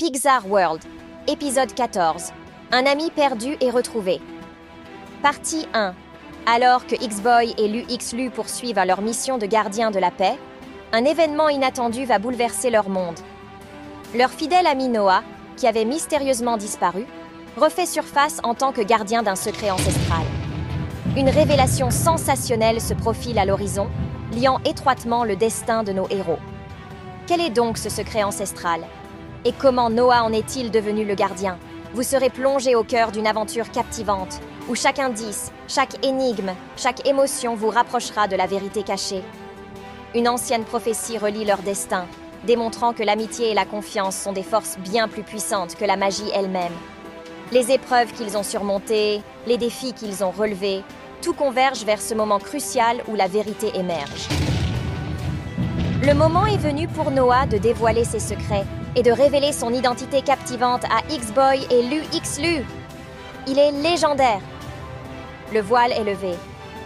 Pixar 0.00 0.48
World, 0.48 0.84
épisode 1.26 1.74
14. 1.74 2.30
Un 2.70 2.86
ami 2.86 3.10
perdu 3.10 3.56
et 3.60 3.68
retrouvé. 3.68 4.20
Partie 5.24 5.66
1. 5.74 5.92
Alors 6.46 6.86
que 6.86 6.94
X-Boy 6.94 7.52
et 7.58 7.66
Lu-X-Lu 7.66 8.30
poursuivent 8.30 8.80
leur 8.86 9.02
mission 9.02 9.38
de 9.38 9.46
gardien 9.46 9.90
de 9.90 9.98
la 9.98 10.12
paix, 10.12 10.38
un 10.92 11.04
événement 11.04 11.48
inattendu 11.48 12.04
va 12.04 12.20
bouleverser 12.20 12.70
leur 12.70 12.88
monde. 12.88 13.18
Leur 14.14 14.30
fidèle 14.30 14.68
ami 14.68 14.86
Noah, 14.86 15.24
qui 15.56 15.66
avait 15.66 15.84
mystérieusement 15.84 16.58
disparu, 16.58 17.04
refait 17.56 17.84
surface 17.84 18.38
en 18.44 18.54
tant 18.54 18.70
que 18.70 18.82
gardien 18.82 19.24
d'un 19.24 19.34
secret 19.34 19.72
ancestral. 19.72 20.22
Une 21.16 21.28
révélation 21.28 21.90
sensationnelle 21.90 22.80
se 22.80 22.94
profile 22.94 23.40
à 23.40 23.44
l'horizon, 23.44 23.88
liant 24.32 24.60
étroitement 24.64 25.24
le 25.24 25.34
destin 25.34 25.82
de 25.82 25.90
nos 25.92 26.06
héros. 26.08 26.38
Quel 27.26 27.40
est 27.40 27.50
donc 27.50 27.76
ce 27.78 27.90
secret 27.90 28.22
ancestral? 28.22 28.82
Et 29.44 29.52
comment 29.52 29.88
Noah 29.88 30.24
en 30.24 30.32
est-il 30.32 30.70
devenu 30.70 31.04
le 31.04 31.14
gardien? 31.14 31.58
Vous 31.94 32.02
serez 32.02 32.28
plongé 32.28 32.74
au 32.74 32.82
cœur 32.82 33.12
d'une 33.12 33.26
aventure 33.26 33.70
captivante, 33.70 34.40
où 34.68 34.74
chaque 34.74 34.98
indice, 34.98 35.52
chaque 35.68 36.04
énigme, 36.04 36.52
chaque 36.76 37.06
émotion 37.06 37.54
vous 37.54 37.70
rapprochera 37.70 38.26
de 38.26 38.34
la 38.34 38.46
vérité 38.46 38.82
cachée. 38.82 39.22
Une 40.14 40.28
ancienne 40.28 40.64
prophétie 40.64 41.18
relie 41.18 41.44
leur 41.44 41.58
destin, 41.58 42.06
démontrant 42.46 42.92
que 42.92 43.04
l'amitié 43.04 43.50
et 43.50 43.54
la 43.54 43.64
confiance 43.64 44.16
sont 44.16 44.32
des 44.32 44.42
forces 44.42 44.76
bien 44.78 45.06
plus 45.06 45.22
puissantes 45.22 45.76
que 45.76 45.84
la 45.84 45.96
magie 45.96 46.30
elle-même. 46.34 46.74
Les 47.52 47.70
épreuves 47.70 48.12
qu'ils 48.12 48.36
ont 48.36 48.42
surmontées, 48.42 49.22
les 49.46 49.56
défis 49.56 49.92
qu'ils 49.92 50.24
ont 50.24 50.32
relevés, 50.32 50.82
tout 51.22 51.32
converge 51.32 51.84
vers 51.84 52.00
ce 52.00 52.14
moment 52.14 52.38
crucial 52.38 53.02
où 53.06 53.14
la 53.14 53.28
vérité 53.28 53.70
émerge. 53.74 54.28
Le 56.02 56.12
moment 56.12 56.46
est 56.46 56.58
venu 56.58 56.88
pour 56.88 57.10
Noah 57.10 57.46
de 57.46 57.58
dévoiler 57.58 58.04
ses 58.04 58.20
secrets 58.20 58.66
et 58.96 59.02
de 59.02 59.10
révéler 59.10 59.52
son 59.52 59.72
identité 59.72 60.22
captivante 60.22 60.84
à 60.84 61.00
X-Boy 61.10 61.66
et 61.70 61.82
Lu-X-Lu. 61.82 62.64
Il 63.46 63.58
est 63.58 63.72
légendaire. 63.72 64.40
Le 65.52 65.60
voile 65.60 65.92
est 65.92 66.04
levé, 66.04 66.34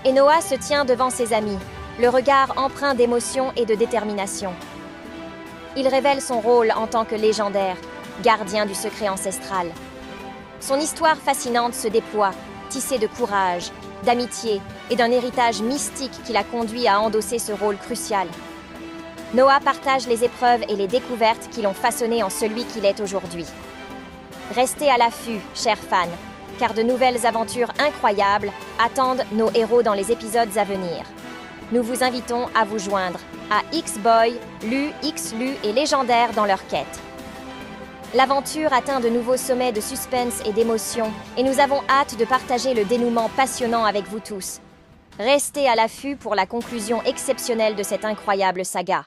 et 0.04 0.12
Noah 0.12 0.40
se 0.40 0.54
tient 0.54 0.84
devant 0.84 1.10
ses 1.10 1.32
amis, 1.32 1.58
le 2.00 2.08
regard 2.08 2.54
empreint 2.56 2.94
d'émotion 2.94 3.52
et 3.56 3.66
de 3.66 3.74
détermination. 3.74 4.52
Il 5.76 5.88
révèle 5.88 6.20
son 6.20 6.40
rôle 6.40 6.72
en 6.76 6.86
tant 6.86 7.04
que 7.04 7.14
légendaire, 7.14 7.76
gardien 8.22 8.66
du 8.66 8.74
secret 8.74 9.08
ancestral. 9.08 9.68
Son 10.60 10.78
histoire 10.78 11.16
fascinante 11.16 11.74
se 11.74 11.88
déploie, 11.88 12.32
tissée 12.68 12.98
de 12.98 13.06
courage, 13.06 13.70
d'amitié 14.04 14.60
et 14.90 14.96
d'un 14.96 15.10
héritage 15.10 15.62
mystique 15.62 16.22
qui 16.24 16.32
l'a 16.32 16.44
conduit 16.44 16.86
à 16.86 17.00
endosser 17.00 17.38
ce 17.38 17.52
rôle 17.52 17.76
crucial. 17.76 18.28
Noah 19.34 19.60
partage 19.60 20.06
les 20.06 20.24
épreuves 20.24 20.62
et 20.68 20.76
les 20.76 20.88
découvertes 20.88 21.48
qui 21.50 21.62
l'ont 21.62 21.72
façonné 21.72 22.22
en 22.22 22.28
celui 22.28 22.64
qu'il 22.66 22.84
est 22.84 23.00
aujourd'hui. 23.00 23.46
Restez 24.54 24.90
à 24.90 24.98
l'affût, 24.98 25.40
chers 25.54 25.78
fans, 25.78 26.04
car 26.58 26.74
de 26.74 26.82
nouvelles 26.82 27.24
aventures 27.24 27.72
incroyables 27.78 28.52
attendent 28.78 29.24
nos 29.32 29.50
héros 29.54 29.82
dans 29.82 29.94
les 29.94 30.12
épisodes 30.12 30.58
à 30.58 30.64
venir. 30.64 31.06
Nous 31.72 31.82
vous 31.82 32.04
invitons 32.04 32.46
à 32.54 32.66
vous 32.66 32.78
joindre 32.78 33.20
à 33.50 33.62
X-Boy, 33.72 34.38
Lu, 34.64 34.90
X-Lu 35.02 35.54
et 35.64 35.72
Légendaire 35.72 36.34
dans 36.34 36.44
leur 36.44 36.66
quête. 36.66 37.00
L'aventure 38.14 38.74
atteint 38.74 39.00
de 39.00 39.08
nouveaux 39.08 39.38
sommets 39.38 39.72
de 39.72 39.80
suspense 39.80 40.42
et 40.44 40.52
d'émotion, 40.52 41.10
et 41.38 41.42
nous 41.42 41.58
avons 41.58 41.80
hâte 41.88 42.18
de 42.18 42.26
partager 42.26 42.74
le 42.74 42.84
dénouement 42.84 43.30
passionnant 43.34 43.86
avec 43.86 44.04
vous 44.04 44.20
tous. 44.20 44.60
Restez 45.18 45.66
à 45.66 45.74
l'affût 45.74 46.16
pour 46.16 46.34
la 46.34 46.44
conclusion 46.44 47.02
exceptionnelle 47.04 47.76
de 47.76 47.82
cette 47.82 48.04
incroyable 48.04 48.66
saga. 48.66 49.06